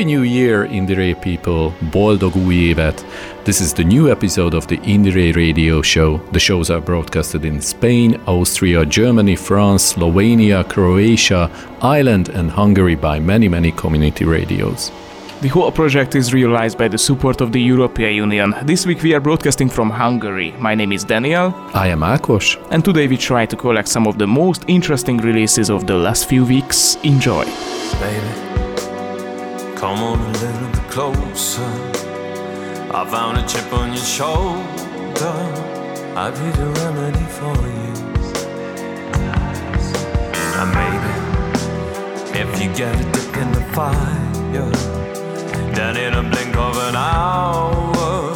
[0.00, 1.74] Happy New Year, Indire people!
[1.92, 3.04] Boldog új évet!
[3.44, 6.20] This is the new episode of the Indire Radio Show.
[6.32, 11.50] The shows are broadcasted in Spain, Austria, Germany, France, Slovenia, Croatia,
[11.82, 14.90] Ireland, and Hungary by many, many community radios.
[15.42, 18.54] The whole project is realized by the support of the European Union.
[18.62, 20.54] This week we are broadcasting from Hungary.
[20.58, 21.52] My name is Daniel.
[21.74, 22.56] I am Akos.
[22.70, 26.26] And today we try to collect some of the most interesting releases of the last
[26.26, 26.96] few weeks.
[27.02, 27.44] Enjoy.
[28.00, 28.49] Baby.
[29.80, 31.62] Come on a little bit closer.
[32.92, 35.36] I found a chip on your shoulder.
[36.14, 37.94] I've hid a remedy for you.
[40.60, 41.12] And maybe
[42.38, 44.70] if you get a dip in the fire,
[45.72, 48.34] then in a blink of an hour,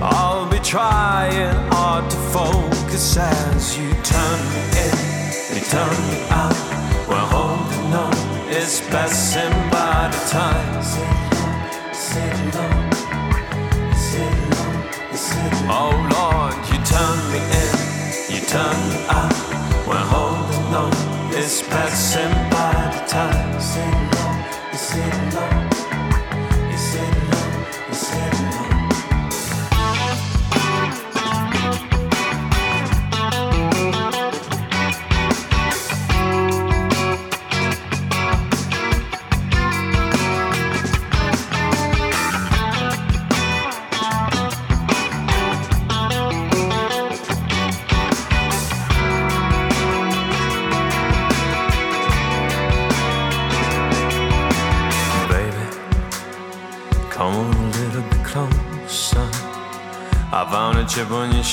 [0.00, 4.77] I'll be trying hard to focus as you turn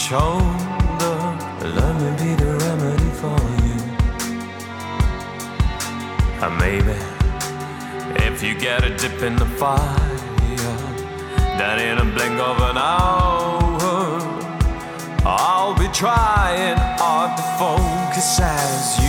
[0.10, 1.18] shoulder.
[1.78, 3.80] Let me be the remedy for you.
[6.44, 6.98] And maybe
[8.28, 10.18] if you get a dip in the fire,
[11.58, 14.22] then in a blink of an hour,
[15.26, 19.05] I'll be trying hard to focus as you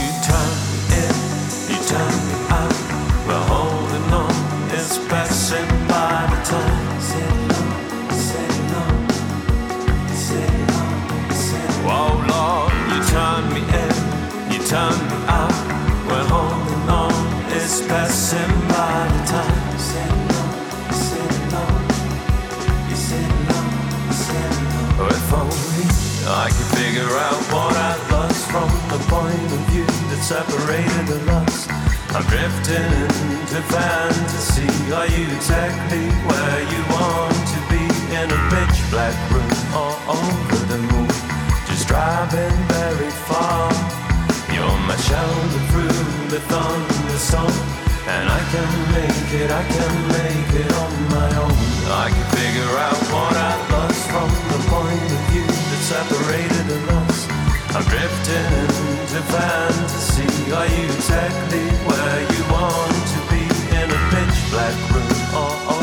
[26.75, 31.69] figure out what I lost from the point of view that separated us.
[32.17, 34.67] I'm drifting into fantasy.
[34.93, 37.85] Are you exactly where you want to be
[38.19, 41.09] in a pitch black room or over the moon?
[41.69, 43.71] Just driving very far.
[44.55, 47.53] You're my shelter through the thunderstorm.
[48.09, 51.57] And I can make it, I can make it on my own.
[51.91, 53.06] I can figure out
[55.87, 57.29] separated us.
[57.77, 60.53] I'm drifting into fantasy.
[60.53, 63.45] Are you exactly where you want to be
[63.79, 65.76] in a pitch black room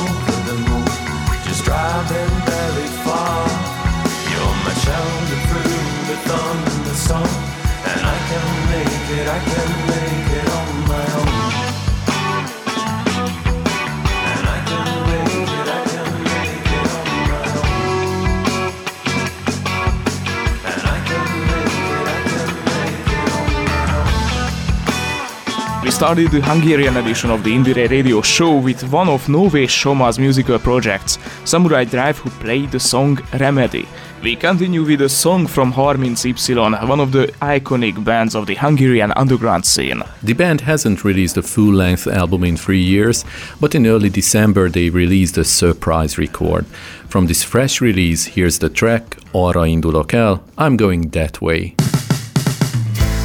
[25.93, 30.57] started the Hungarian edition of the Indire Radio Show with one of Nové Shoma's musical
[30.57, 33.87] projects, Samurai Drive, who played the song Remedy.
[34.23, 39.11] We continue with a song from 30Y, one of the iconic bands of the Hungarian
[39.11, 40.01] underground scene.
[40.23, 43.23] The band hasn't released a full length album in three years,
[43.61, 46.65] but in early December they released a surprise record.
[47.07, 51.75] From this fresh release, here's the track Arra indulok I'm going that way.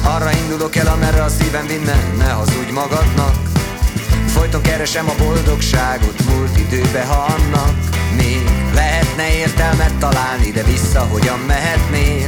[0.03, 3.35] Arra indulok el, amerre a szívem vinne, ne hazudj magadnak.
[4.27, 7.73] Folyton keresem a boldogságot múlt időbe, ha annak
[8.17, 8.43] még
[8.73, 12.27] lehetne értelmet találni, de vissza hogyan mehetnél?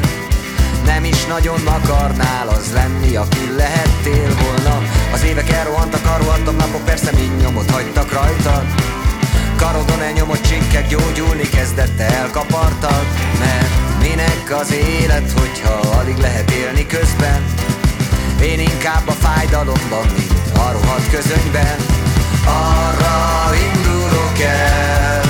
[0.85, 4.81] Nem is nagyon akarnál az lenni, aki lehettél volna.
[5.13, 8.65] Az évek elrohantak, arrohantak napok, persze mind nyomot hagytak rajtad
[9.57, 13.06] Karodon elnyomott csinkek gyógyulni kezdette elkapartad
[13.39, 17.45] Mert minek az élet, hogyha alig lehet élni közben?
[18.42, 21.75] Én inkább a fájdalomban, mint a rohadt közönyben.
[22.45, 25.21] Arra indulok el,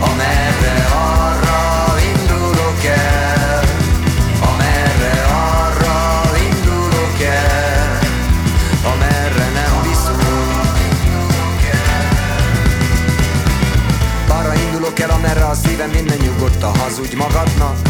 [0.00, 3.62] amerre arra indulok el.
[4.40, 7.98] Amerre arra indulok el,
[8.92, 10.22] amerre nem viszont
[14.28, 17.89] Arra indulok el, amerre a szívem minden nyugodt, a hazudj magadnak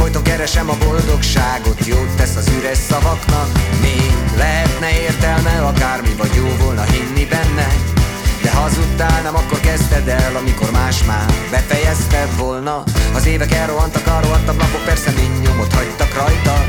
[0.00, 3.48] Folyton keresem a boldogságot, jót tesz az üres szavaknak.
[3.80, 7.66] Még lehetne értelme, akármi vagy jó volna hinni benne.
[8.42, 12.82] De hazudtál, nem akkor kezdted el, amikor más már befejezted volna.
[13.14, 16.64] Az évek elrohantak, elrohantak napok, persze mind nyomot hagytak rajta.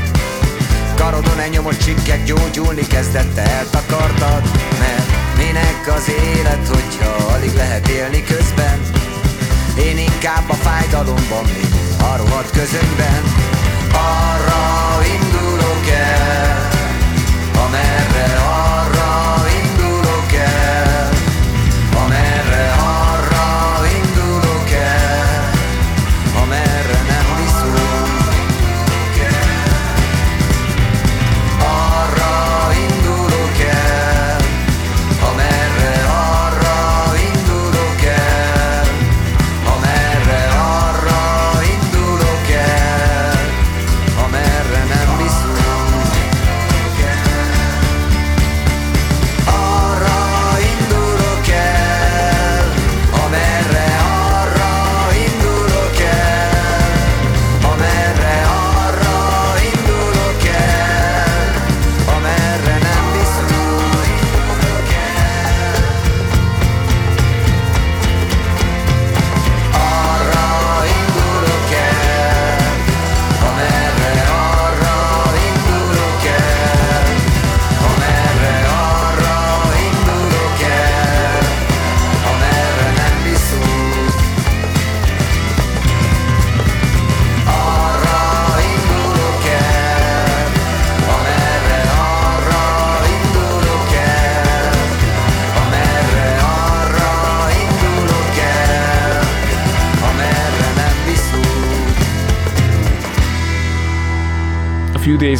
[0.96, 4.42] Karodon elnyomott csikkek gyógyulni kezdette, eltakartad.
[4.78, 8.80] Mert minek az élet, hogyha alig lehet élni közben?
[9.78, 11.71] Én inkább a fájdalomban, mint
[12.12, 13.22] a rohadt közönyben
[13.92, 16.68] Arra indulok el,
[17.64, 18.01] amerre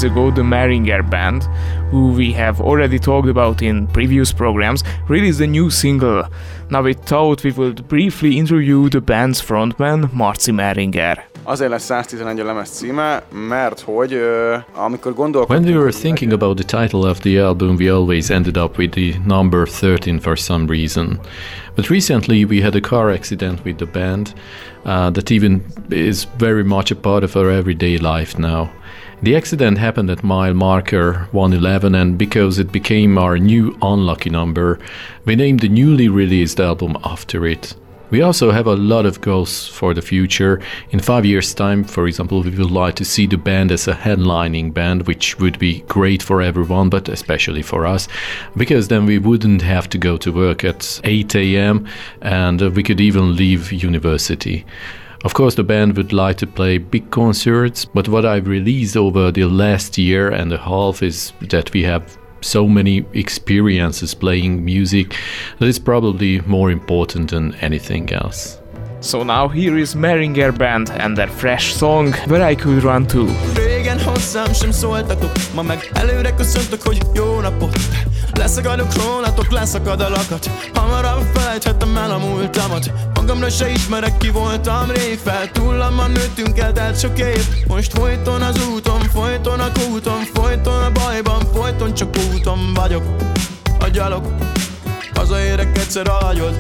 [0.03, 1.45] days ago, the Maringer Band,
[1.91, 6.25] who we have already talked about in previous programs, released a new single.
[6.71, 11.19] Now we thought we would briefly interview the band's frontman, Marci Maringer.
[11.45, 15.65] Azért lesz 111 a lemez címe, mert hogy ö, amikor gondolkodtunk...
[15.65, 18.95] When we were thinking about the title of the album, we always ended up with
[18.95, 21.21] the number 13 for some reason.
[21.75, 24.35] But recently we had a car accident with the band
[24.85, 28.71] uh, that even is very much a part of our everyday life now.
[29.23, 34.81] The accident happened at mile marker 111, and because it became our new unlucky number,
[35.25, 37.77] we named the newly released album after it.
[38.11, 40.61] We also have a lot of goals for the future.
[40.91, 43.95] In five years' time, for example, we would like to see the band as a
[43.95, 48.09] headlining band, which would be great for everyone, but especially for us,
[48.57, 51.87] because then we wouldn't have to go to work at 8 a.m.
[52.21, 54.67] and we could even leave university.
[55.25, 59.31] Of course, the band would like to play big concerts, but what I've released over
[59.31, 65.15] the last year and a half is that we have so many experiences playing music
[65.61, 68.59] that is probably more important than anything else.
[69.01, 73.27] So now here is Maringer Band and their fresh song, Where I Could Run To.
[73.55, 77.79] Régen hozzám sem szóltatok Ma meg előre köszöntök, hogy jó napot
[78.35, 80.51] Leszakadok rólatok, leszakad a lakat.
[80.75, 82.91] Hamarabb felejthetem el a múltamat.
[83.15, 87.47] Magamra se ismerek ki voltam rég Fel túllamban nőttünk el, telt sok év.
[87.67, 93.03] Most folyton az úton, folyton a kúton Folyton a bajban, folyton csak úton vagyok.
[93.81, 94.25] A gyalog,
[95.15, 96.55] hazaérek egyszer a hagyod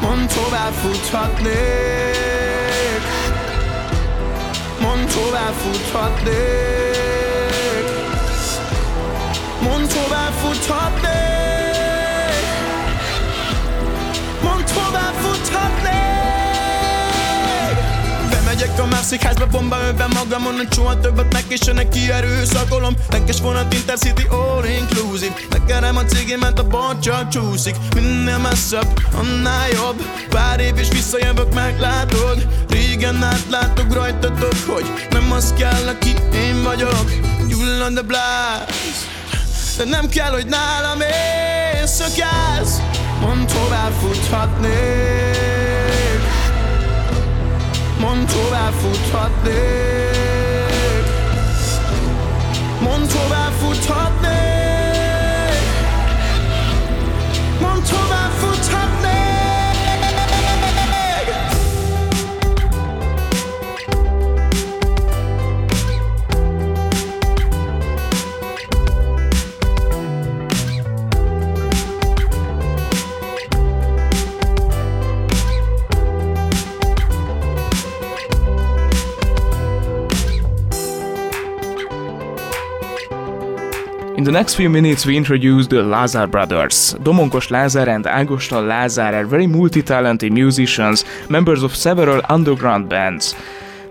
[0.00, 1.54] Mondd tovább futhatnék?
[4.80, 6.87] Mondd tovább futhatnék
[9.62, 11.18] Mondd tovább futhatnék.
[14.42, 15.98] Mondd tovább futhatnék.
[18.30, 22.94] Bemegyek a mászik házba bomba önve magamon Hogy soha többet megkésenek ki erőszakolom.
[23.08, 25.34] Tenkes vonat Intercity all inclusive.
[25.50, 27.76] Megkerem a cigémet a bor csak csúszik.
[27.94, 30.02] Minél messzebb, annál jobb.
[30.28, 32.46] Pár év és visszajövök meglátod.
[32.68, 37.10] Régen átláttok rajtatok Hogy nem az kell aki én vagyok.
[37.48, 39.17] Gyullad a blast
[39.78, 42.78] De nem kell hogy nálam éjszakázz
[43.20, 44.72] Mond tovább futhatnék.
[48.00, 49.54] Mond tovább futhatnék.
[52.80, 54.27] Mond tovább futhatnék
[84.28, 86.92] the next few minutes, we introduce the Lazar brothers.
[87.02, 93.34] Domonkos Lazar and Ágoston Lazar are very multi-talented musicians, members of several underground bands.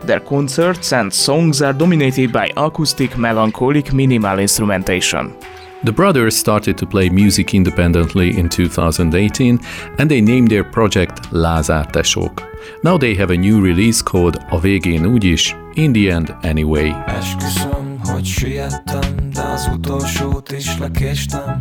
[0.03, 5.35] Their concerts and songs are dominated by acoustic, melancholic, minimal instrumentation.
[5.83, 9.59] The brothers started to play music independently in 2018
[9.97, 12.43] and they named their project Lázár Tesók.
[12.83, 16.95] Now they have a new release called A végén úgyis, In the End Anyway.
[17.07, 21.57] Esküszöm, hogy siettem, de az utolsót is lekéstem.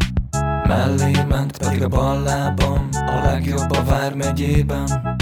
[0.69, 5.17] Mellé ment pedig a bal lábam, a legjobb a Vármegyében.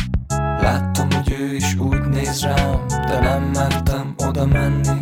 [0.60, 4.98] Láttam, hogy ő is úgy néz rám, de nem mertem oda menni.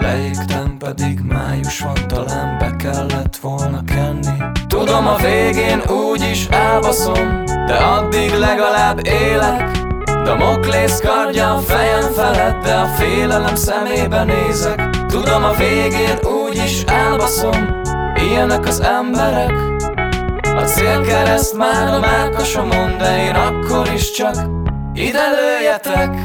[0.00, 4.42] Leégtem, pedig május van, talán be kellett volna kenni.
[4.66, 9.83] Tudom, a végén úgy is elbaszom, de addig legalább élek
[10.24, 14.90] Damoklész kardja a fejem felett, de a félelem szemébe nézek.
[15.06, 17.80] Tudom, a végén úgy is elbaszom,
[18.14, 19.52] ilyenek az emberek.
[20.56, 24.34] A célkereszt már a mákosomon, de én akkor is csak
[24.94, 26.16] ide lőjetek.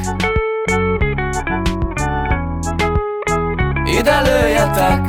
[3.85, 5.01] Ide lőjetek.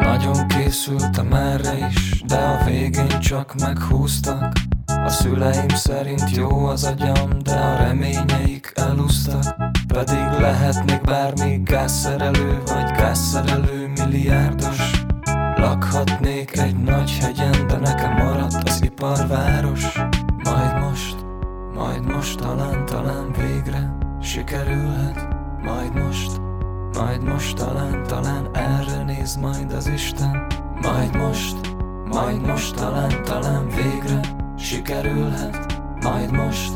[0.00, 4.52] Nagyon készültem erre is, de a végén csak meghúztak.
[4.86, 9.54] A szüleim szerint jó az agyam, de a reményeik elúsztak
[9.88, 15.04] Pedig lehetnék bármi gázszerelő vagy gázszerelő milliárdos.
[15.56, 19.98] Lakhatnék egy nagy hegyen, de nekem maradt az iparváros.
[20.44, 21.16] Majd most,
[21.74, 25.28] majd most talán, talán végre sikerülhet.
[25.62, 26.40] Majd most,
[26.92, 30.46] majd most talán, talán erre néz majd az Isten.
[30.82, 31.71] Majd most,
[32.12, 34.20] majd most talán, talán végre
[34.58, 35.80] sikerülhet.
[36.02, 36.72] Majd most,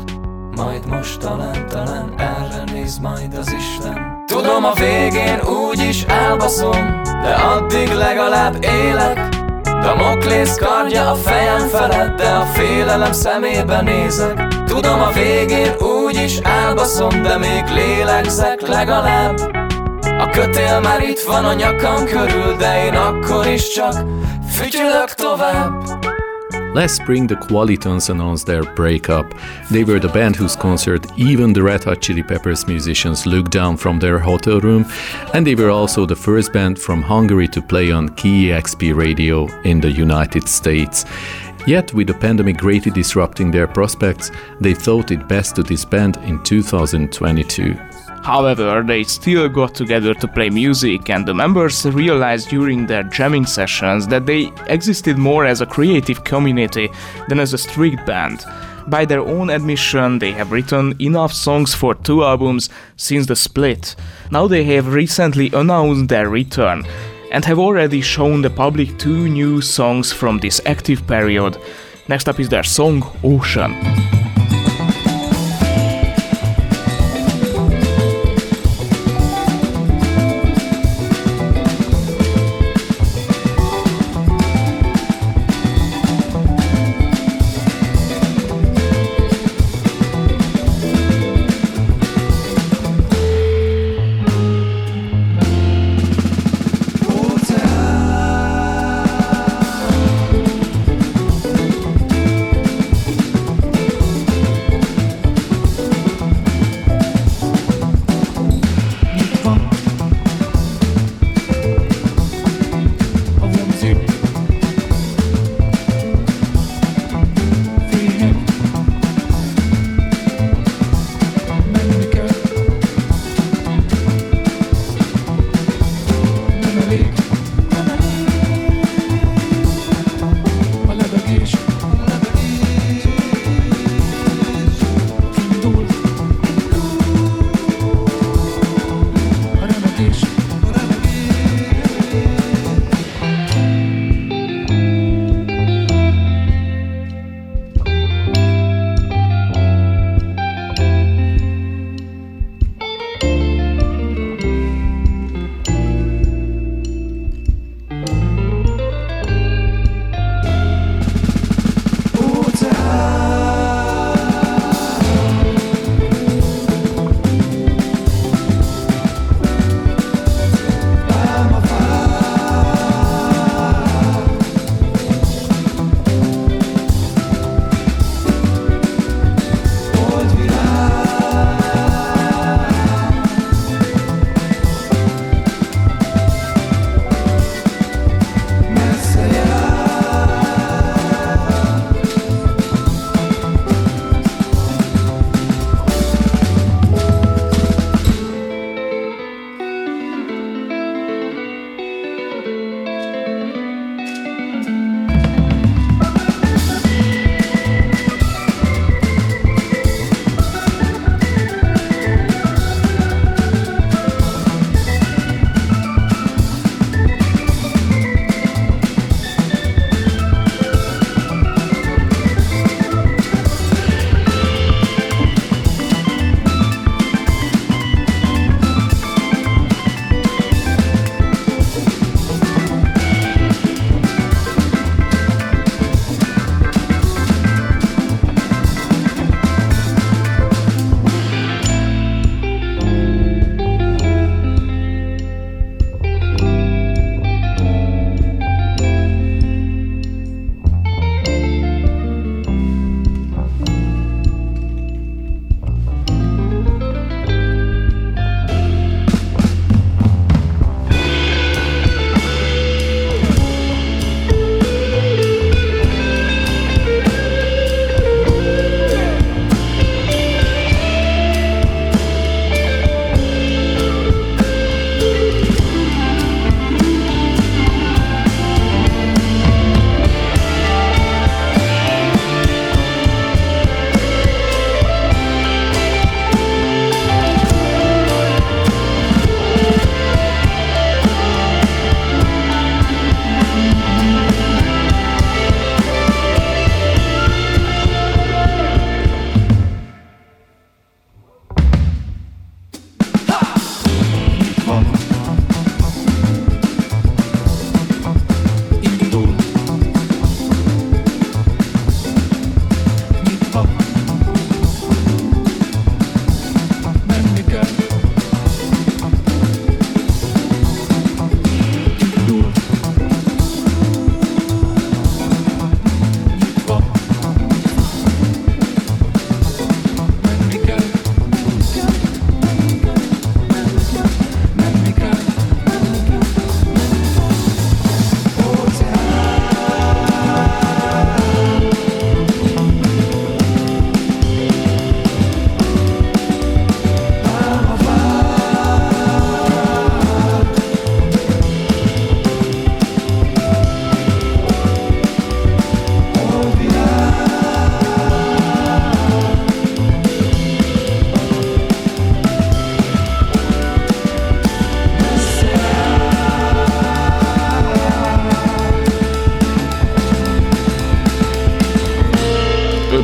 [0.55, 4.23] majd most talán, talán erre néz majd az Isten.
[4.25, 9.29] Tudom a végén úgy is elbaszom, de addig legalább élek.
[9.63, 14.47] Damoklész kardja a fejem felett, de a félelem szemébe nézek.
[14.65, 19.37] Tudom a végén úgy is elbaszom, de még lélegzek legalább.
[20.19, 23.93] A kötél már itt van a nyakam körül, de én akkor is csak
[25.15, 26.07] tovább
[26.73, 29.33] Last spring, the Qualitons announced their breakup.
[29.71, 33.77] They were the band whose concert even the Red Hot Chili Peppers musicians looked down
[33.77, 34.85] from their hotel room,
[35.33, 39.81] and they were also the first band from Hungary to play on KEXP radio in
[39.81, 41.05] the United States.
[41.65, 46.43] Yet, with the pandemic greatly disrupting their prospects, they thought it best to disband in
[46.43, 47.75] 2022.
[48.27, 53.45] However, they still got together to play music, and the members realized during their jamming
[53.45, 56.89] sessions that they existed more as a creative community
[57.29, 58.43] than as a strict band.
[58.87, 63.95] By their own admission, they have written enough songs for two albums since the split.
[64.29, 66.83] Now they have recently announced their return
[67.31, 71.55] and have already shown the public two new songs from this active period.
[72.09, 74.16] Next up is their song Ocean.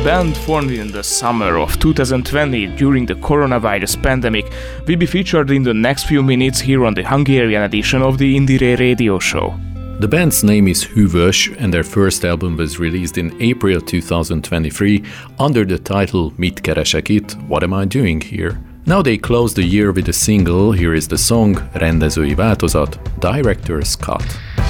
[0.04, 4.44] Band formed in the summer of 2020 during the coronavirus pandemic
[4.86, 8.36] will be featured in the next few minutes here on the Hungarian edition of the
[8.36, 9.54] Indire radio show.
[10.00, 15.02] The band's name is Hűvös, and their first album was released in April 2023
[15.38, 17.34] under the title Mit keresek?
[17.48, 18.58] What am I doing here?
[18.84, 20.72] Now they close the year with a single.
[20.72, 24.63] Here is the song Rendezői változat, Director's Cut.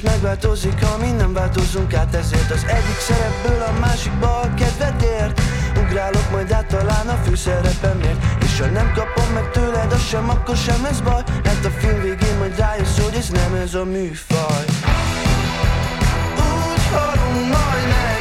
[0.00, 5.02] Biztos megváltozik, ha mi nem változunk át Ezért az egyik szerepből a másikba a kedved
[5.02, 5.40] ért.
[5.82, 10.56] Ugrálok majd át talán a főszerepemért És ha nem kapom meg tőled, az sem, akkor
[10.56, 14.64] sem ez baj Mert a film végén majd rájössz, hogy ez nem ez a műfaj.
[16.36, 18.17] Úgy halunk majd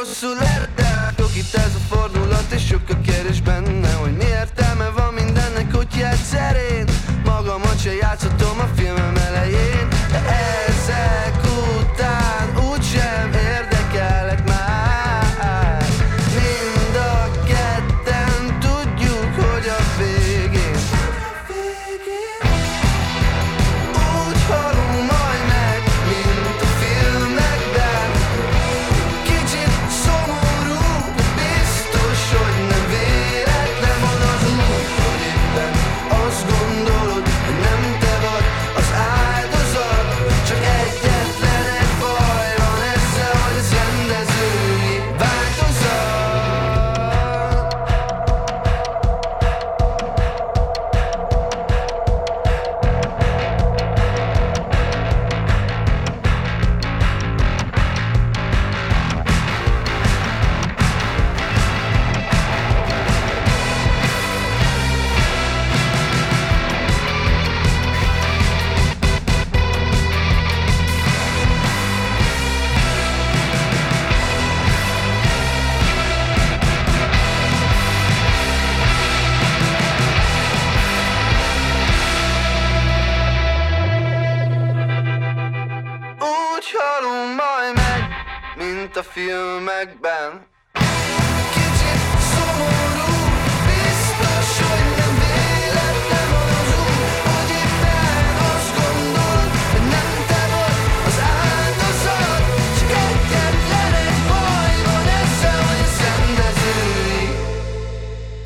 [0.00, 0.36] rosszul
[1.18, 3.40] Sok itt ez a fordulat és sok a kérdés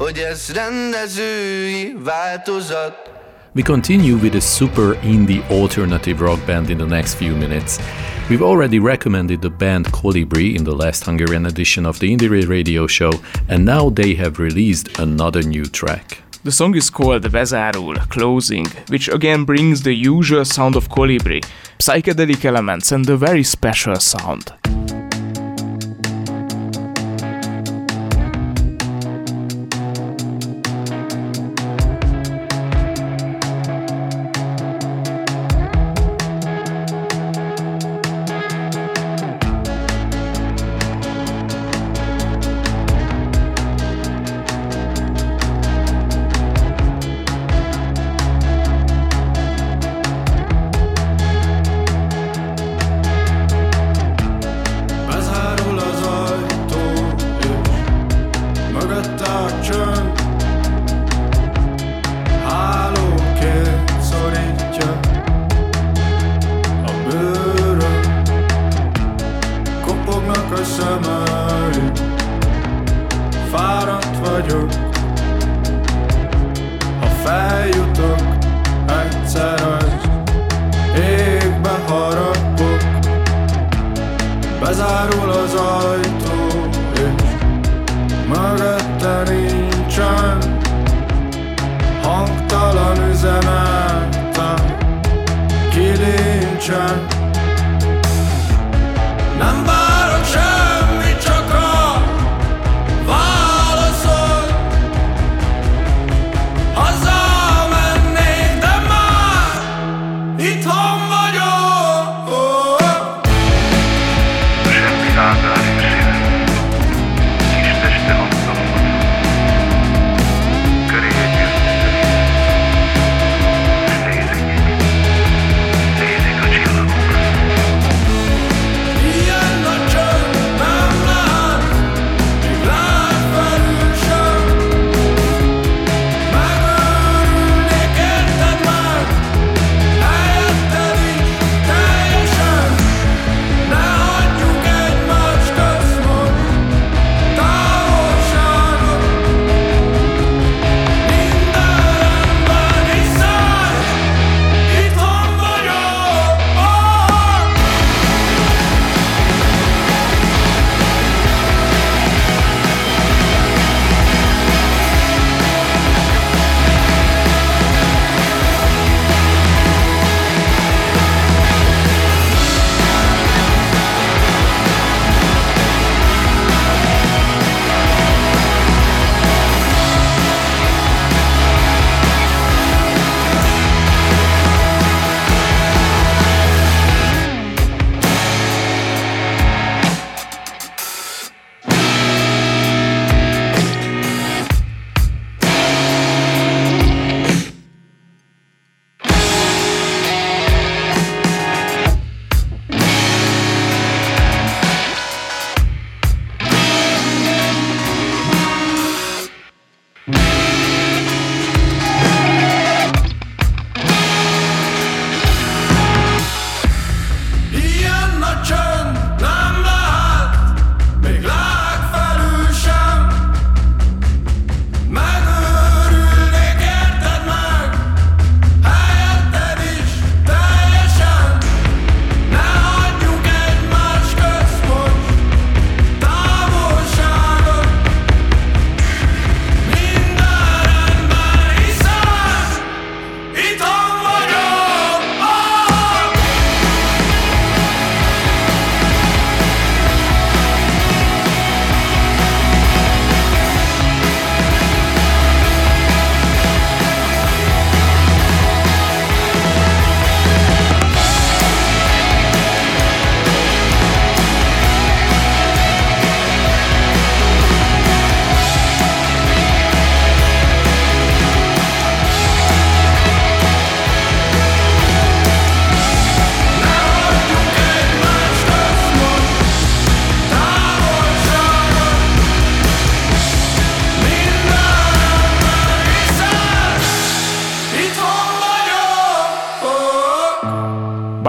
[0.04, 3.10] Hogy ez rendezői változat
[3.54, 7.78] We continue with a super indie alternative rock band in the next few minutes.
[8.28, 12.86] We've already recommended the band Colibri in the last Hungarian edition of the Indire Radio
[12.86, 13.12] Show,
[13.48, 16.22] and now they have released another new track.
[16.42, 21.40] The song is called Bezárul, Closing, which again brings the usual sound of Colibri,
[21.78, 24.52] psychedelic elements and a very special sound.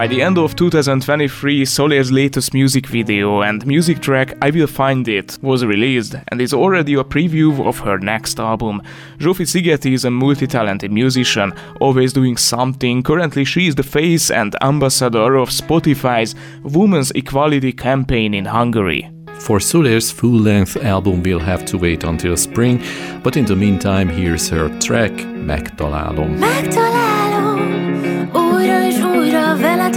[0.05, 5.07] By the end of 2023, Soler's latest music video and music track I Will Find
[5.07, 8.83] It was released and is already a preview of her next album.
[9.17, 13.01] Zsófi Szigeti is a multi-talented musician, always doing something.
[13.01, 19.09] Currently she is the face and ambassador of Spotify's Women's Equality campaign in Hungary.
[19.39, 22.83] For Soler's full length album, we'll have to wait until spring,
[23.23, 26.37] but in the meantime, here's her track, Megtalálom.
[26.37, 27.04] Megtalálom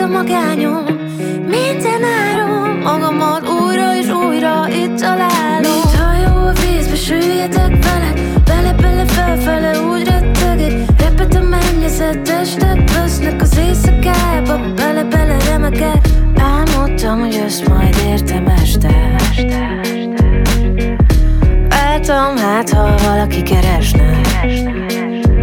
[0.09, 0.85] magányom
[1.47, 5.61] Minden áron magamat újra és újra itt találom.
[5.61, 10.73] Mint hajó a vízbe süllyedek veled Bele-bele felfele úgy rettegek.
[10.99, 19.17] Repet a mennyezet testek Vesznek az éjszakába Bele-bele remegek Álmodtam, hogy ezt majd értem este.
[21.69, 24.21] Vártam, hát ha valaki keresne.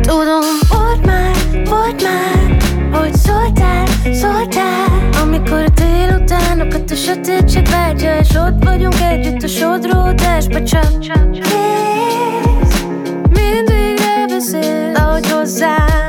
[0.01, 2.57] Tudom, volt már, volt már
[2.91, 10.63] Hogy szóltál, szóltál Amikor a délutánokat a sötétség vágya És ott vagyunk együtt a sodródásba
[10.63, 12.85] Csak kész
[13.29, 16.04] Mindig beszél Ahogy hozzám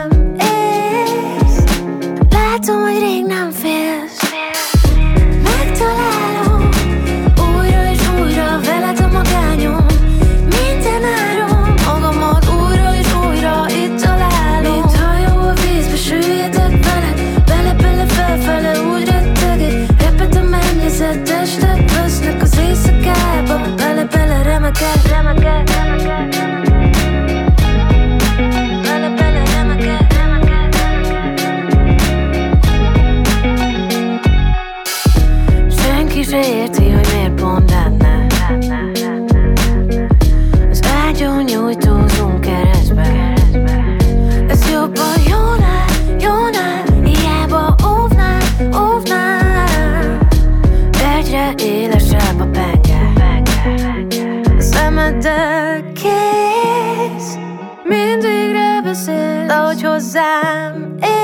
[55.07, 57.39] Meddel kész
[57.85, 61.16] Mindig beszélsz, ahogy hozzám ér.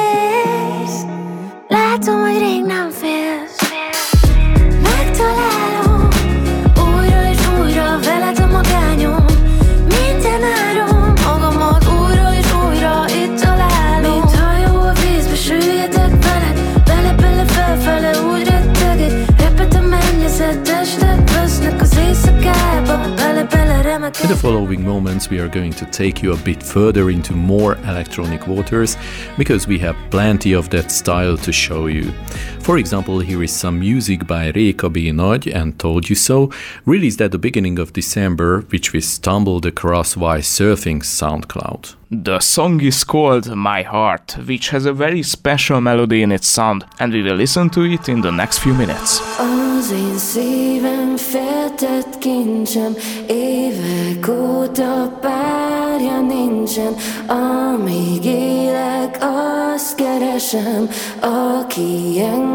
[24.42, 28.96] Following moments, we are going to take you a bit further into more electronic waters
[29.38, 32.12] because we have plenty of that style to show you.
[32.62, 35.10] For example, here is some music by Reka B.
[35.10, 36.50] Nagy and Told You So,
[36.86, 41.96] released at the beginning of December, which we stumbled across while surfing SoundCloud.
[42.08, 46.84] The song is called My Heart, which has a very special melody in its sound,
[47.00, 49.20] and we will listen to it in the next few minutes.
[49.38, 52.92] Az én szívem feltett kincsem
[53.28, 56.94] Évek óta párja nincsen
[57.26, 60.88] Amíg élek, azt keresem
[61.20, 62.51] Aki engem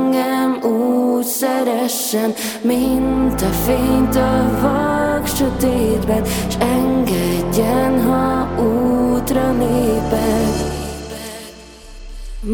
[0.61, 10.75] úgy szeressen Mint a fényt a vak sötétben S engedjen, ha útra lépek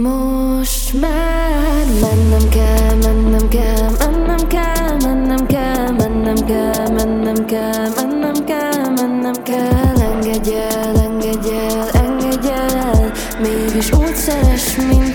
[0.01, 8.45] most már mennem kell, mennem kell, mennem kell, mennem kell, mennem kell, mennem kell, mennem
[8.45, 15.12] kell, mennem kell, engedj el, engedj el, engedj el, mégis úgy szeres, mint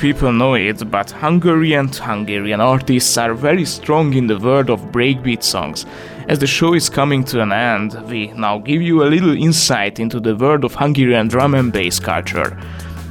[0.00, 5.42] People know it, but Hungarian Hungarian artists are very strong in the world of breakbeat
[5.42, 5.84] songs.
[6.26, 10.00] As the show is coming to an end, we now give you a little insight
[10.00, 12.58] into the world of Hungarian drum and bass culture.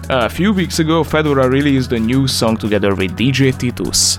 [0.09, 4.17] A few weeks ago, Fedora released a new song together with DJ Titus.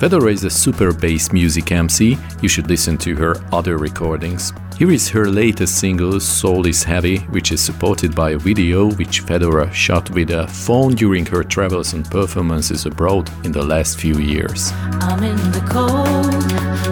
[0.00, 2.16] Fedora is a super bass music MC.
[2.40, 4.50] You should listen to her other recordings.
[4.78, 9.20] Here is her latest single, Soul is Heavy, which is supported by a video which
[9.20, 14.16] Fedora shot with a phone during her travels and performances abroad in the last few
[14.16, 14.72] years.
[15.02, 16.32] I'm in the cold,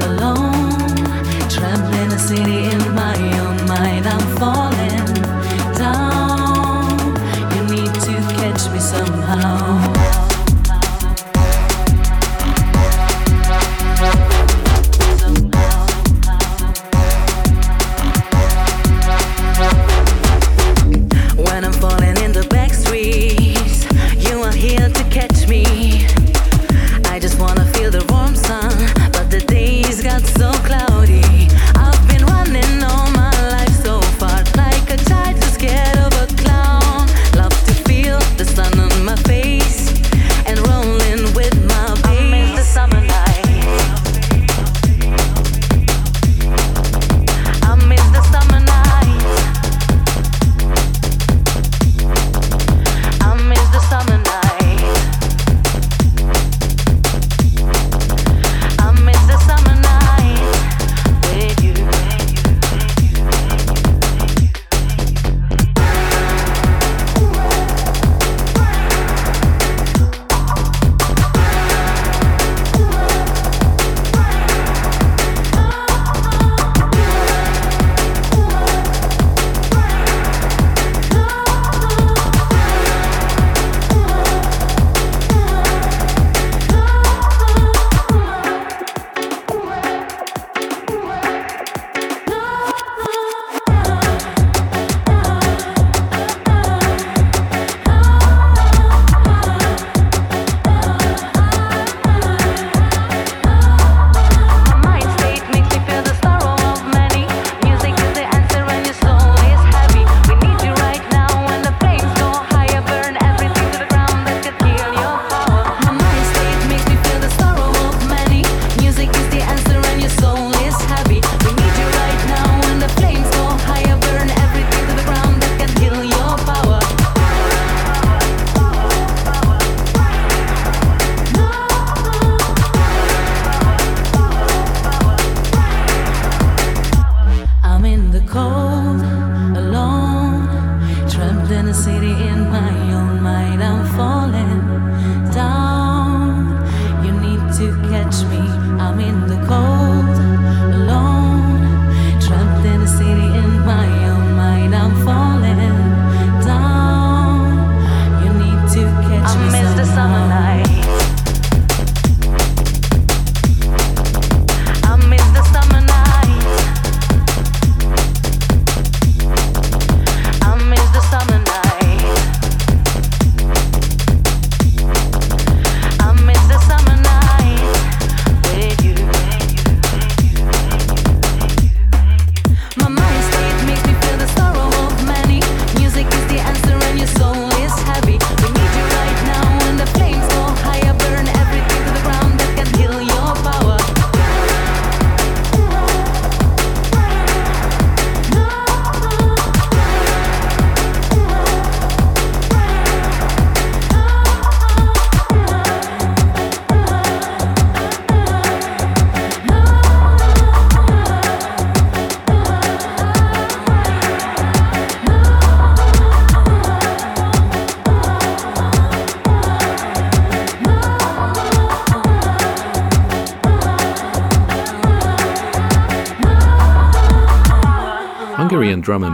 [0.04, 0.68] alone,
[2.12, 4.06] a city in my own mind.
[4.06, 4.57] I'm falling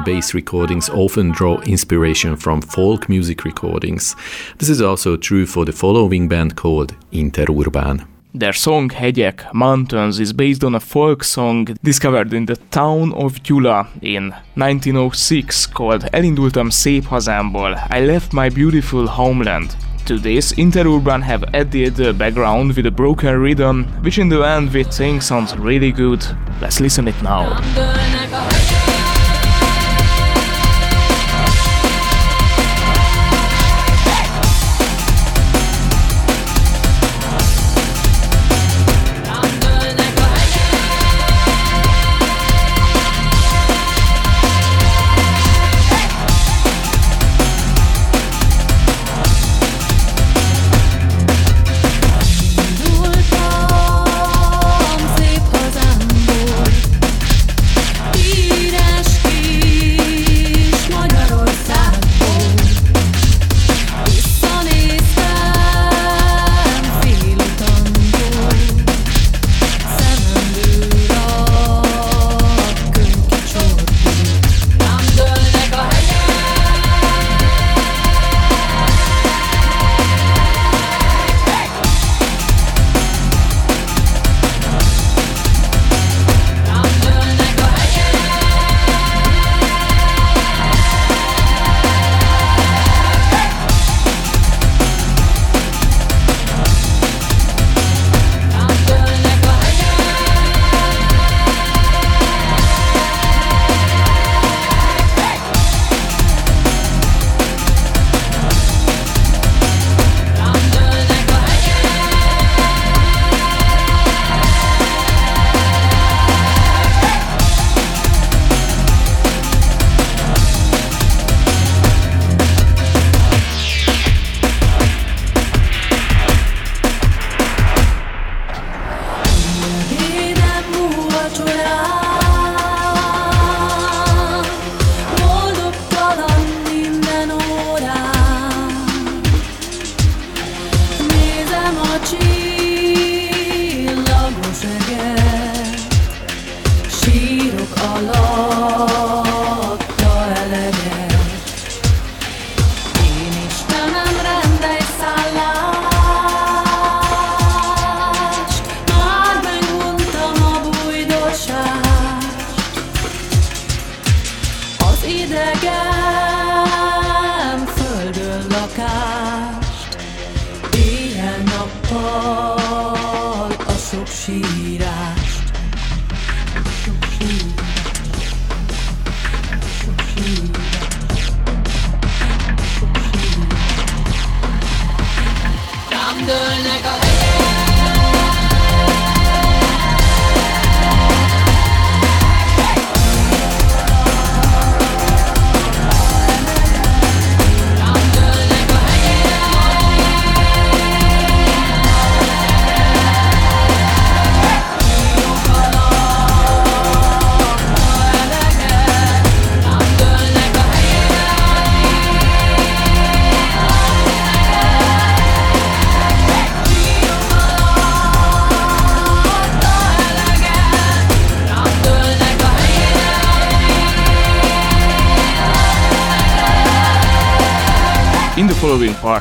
[0.05, 4.17] and bass recordings often draw inspiration from folk music recordings.
[4.59, 8.07] This is also true for the following band called Interurban.
[8.35, 13.43] Their song Hegyek Mountains is based on a folk song discovered in the town of
[13.43, 19.77] Gyula in 1906 called Elindultam szép hazámból, I left my beautiful homeland.
[20.07, 24.75] To this, Interurban have added the background with a broken rhythm, which in the end
[24.75, 26.23] we think sounds really good.
[26.61, 27.57] Let's listen it now.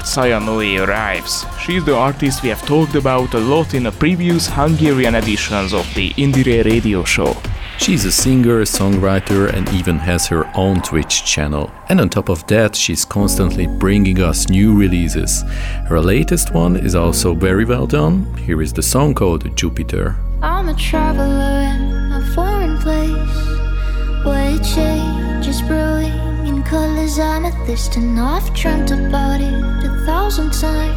[0.03, 1.45] Sayanui arrives.
[1.59, 5.91] She's the artist we have talked about a lot in the previous Hungarian editions of
[5.95, 7.35] the Indire radio show.
[7.79, 11.71] She's a singer, songwriter, and even has her own Twitch channel.
[11.89, 15.43] And on top of that, she's constantly bringing us new releases.
[15.87, 18.25] Her latest one is also very well done.
[18.37, 20.17] Here is the song called Jupiter.
[20.41, 25.22] I'm a traveler in a foreign place, where it
[26.73, 29.53] colors amethyst, and I've dreamt about it
[29.85, 30.92] a thousand times.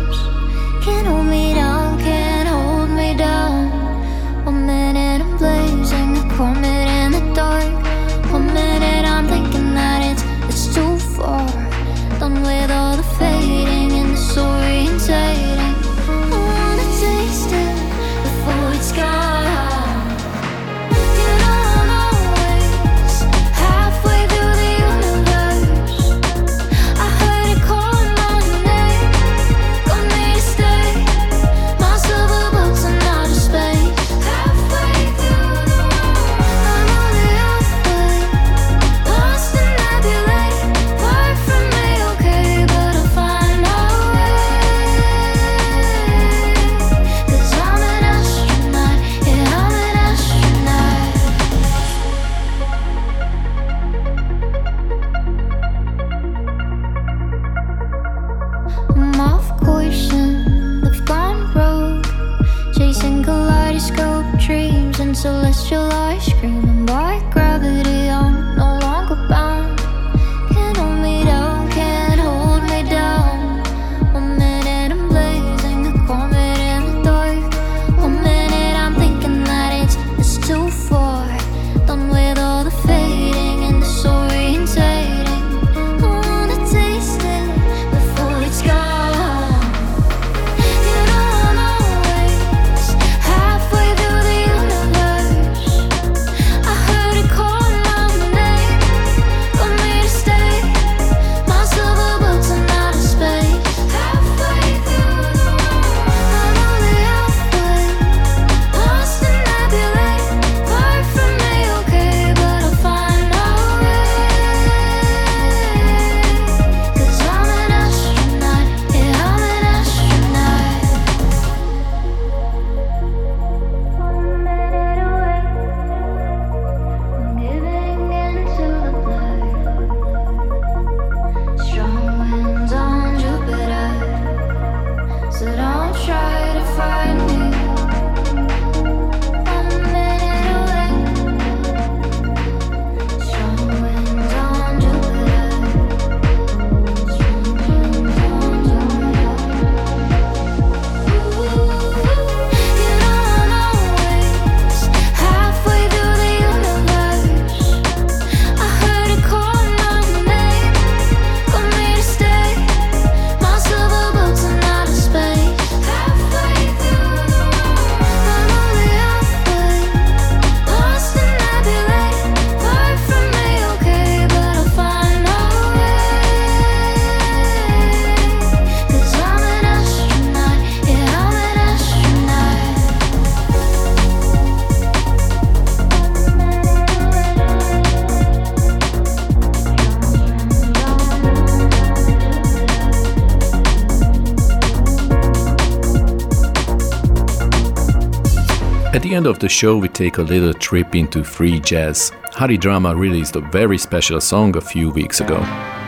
[199.16, 202.12] end of the show, we take a little trip into free jazz.
[202.32, 205.38] Haridrama released a very special song a few weeks ago.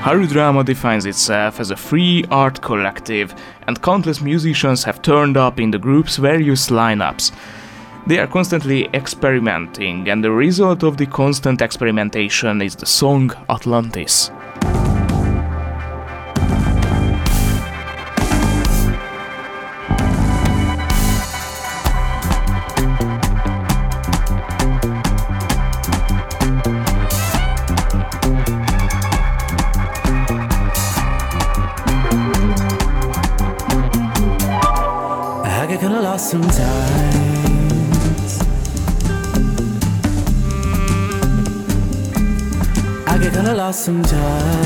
[0.01, 3.35] Harudrama defines itself as a free art collective,
[3.67, 7.33] and countless musicians have turned up in the group's various lineups.
[8.07, 14.31] They are constantly experimenting, and the result of the constant experimentation is the song Atlantis.
[43.89, 44.58] sometimes.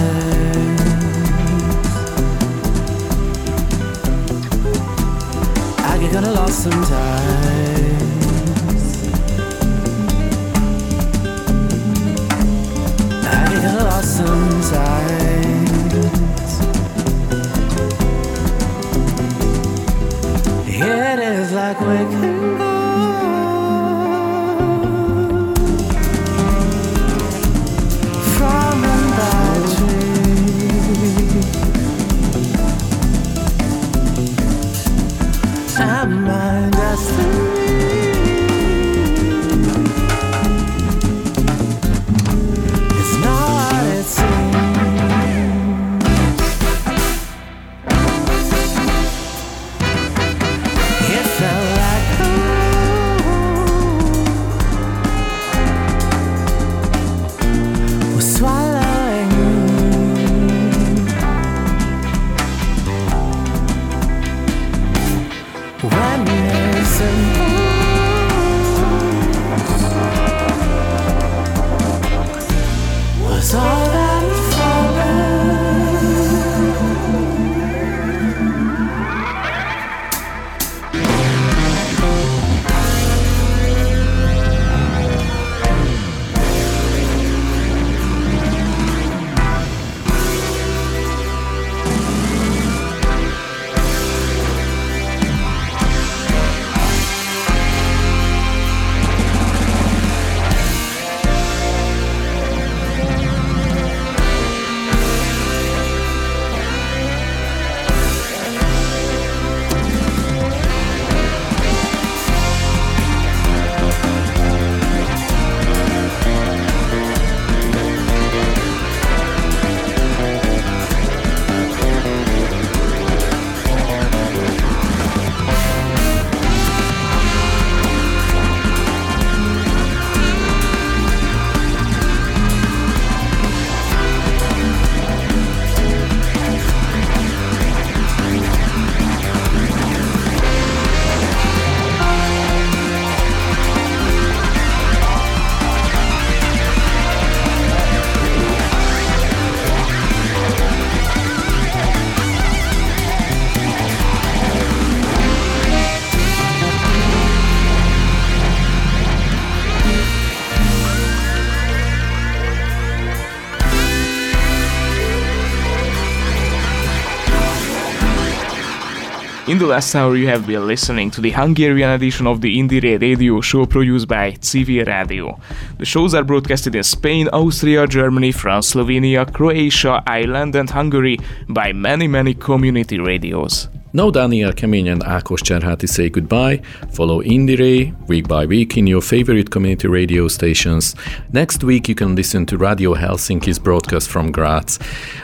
[169.52, 172.98] In the last hour, you have been listening to the Hungarian edition of the Indire
[172.98, 175.38] radio show produced by Civil Radio.
[175.76, 181.18] The shows are broadcasted in Spain, Austria, Germany, France, Slovenia, Croatia, Ireland, and Hungary
[181.50, 183.68] by many, many community radios.
[183.94, 186.62] Now Daniel Kemény and Ákos Cserháti say goodbye.
[186.92, 190.94] Follow Indire week by week in your favorite community radio stations.
[191.32, 194.78] Next week you can listen to Radio Helsinki's broadcast from Graz.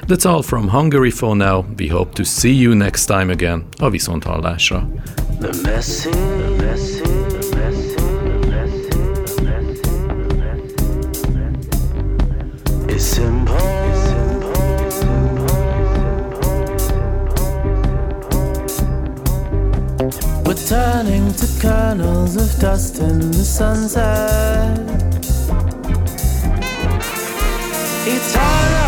[0.06, 1.64] That's all from Hungary for now.
[1.78, 3.64] We hope to see you next time again.
[3.80, 3.90] A.
[5.40, 6.97] The messy, the messy,
[20.68, 24.78] turning to kernels of dust in the sunset.
[28.06, 28.87] Eternal.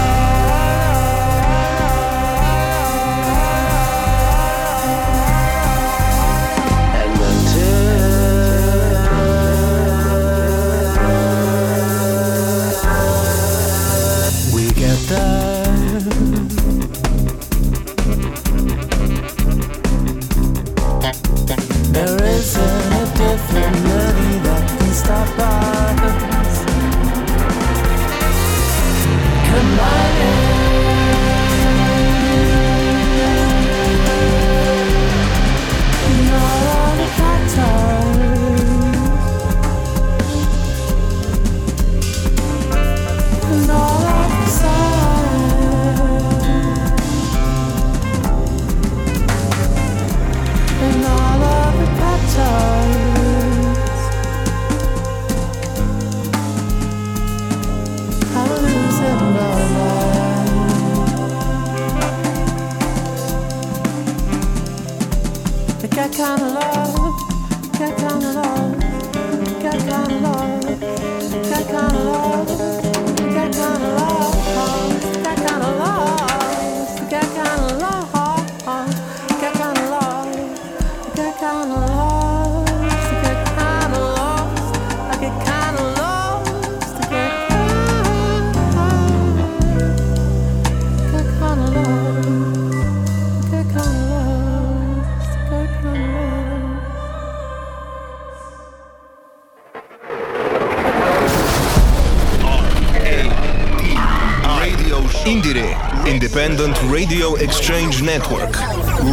[107.71, 108.57] Exchange Network.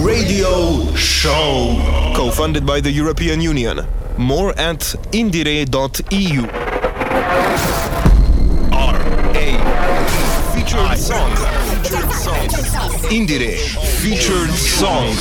[0.03, 1.79] Radio Show.
[2.15, 3.85] Co-funded by the European Union.
[4.17, 4.79] More at
[5.11, 6.41] indire.eu.
[8.73, 8.95] R
[9.35, 9.47] A.
[10.55, 11.31] Featured song.
[13.11, 15.13] Indire featured song.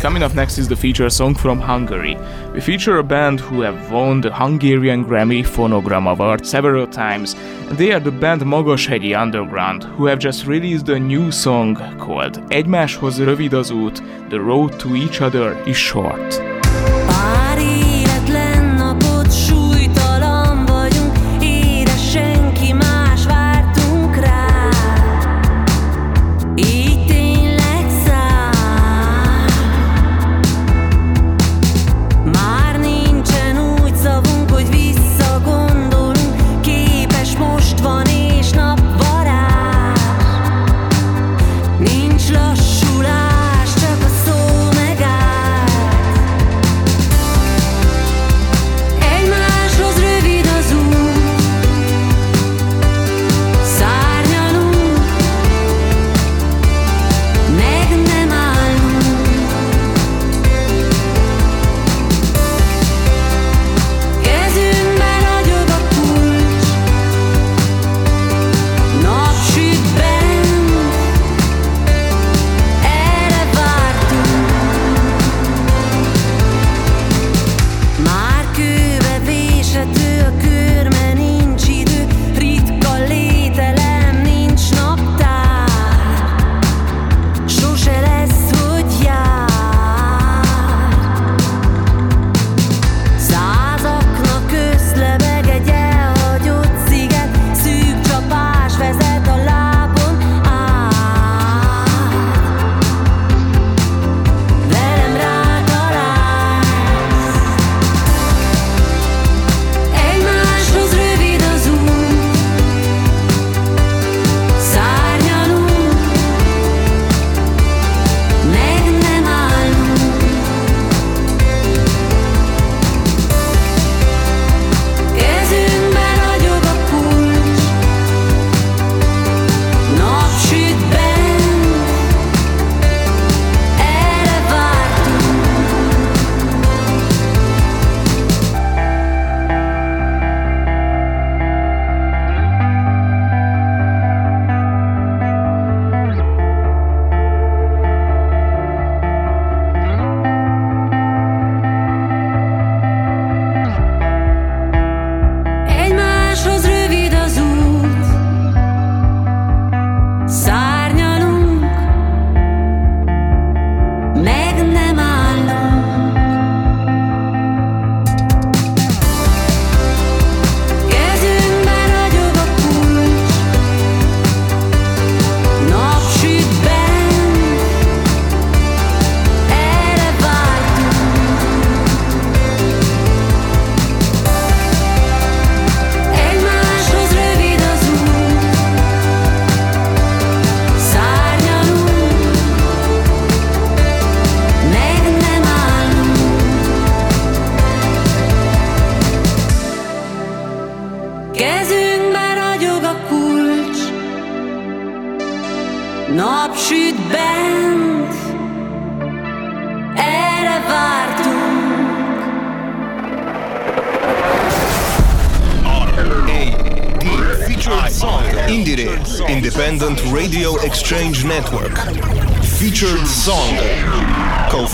[0.00, 2.16] Coming up next is the feature song from Hungary.
[2.52, 7.36] We feature a band who have won the Hungarian Grammy Phonogram Award several times.
[7.76, 13.18] They are the band Magashegyi Underground, who have just released a new song called Egymáshoz
[13.24, 16.49] rövid az út, The Road to Each Other is Short.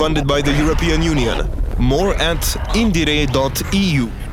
[0.07, 1.49] Co-funded by the European Union.
[1.79, 2.39] More at
[2.75, 4.26] indire.eu